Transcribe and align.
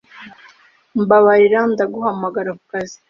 Mbabarira 1.01 1.59
ndaguhamagara 1.73 2.49
kukazi. 2.59 2.97